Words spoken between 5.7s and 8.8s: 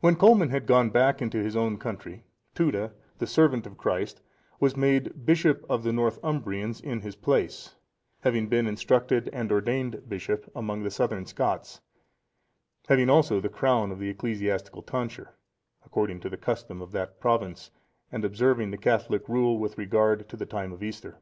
the Northumbrians(478) in his place, having been